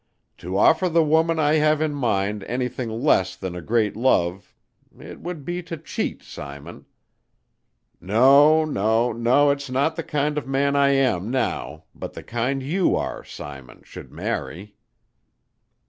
To 0.39 0.57
offer 0.57 0.89
the 0.89 1.03
woman 1.03 1.37
I 1.37 1.57
have 1.57 1.79
in 1.79 1.93
mind 1.93 2.43
anything 2.45 2.89
less 2.89 3.35
than 3.35 3.53
a 3.55 3.61
great 3.61 3.95
love 3.95 4.55
it 4.97 5.19
would 5.21 5.45
be 5.45 5.61
to 5.61 5.77
cheat, 5.77 6.23
Simon. 6.23 6.87
No, 7.99 8.65
no, 8.65 9.11
no 9.11 9.51
it's 9.51 9.69
not 9.69 9.95
the 9.95 10.03
kind 10.03 10.39
of 10.39 10.45
a 10.45 10.49
man 10.49 10.75
I 10.75 10.89
am 10.89 11.29
now, 11.29 11.83
but 11.93 12.13
the 12.13 12.23
kind 12.23 12.63
you 12.63 12.95
are, 12.95 13.23
Simon, 13.23 13.83
should 13.83 14.11
marry." 14.11 14.75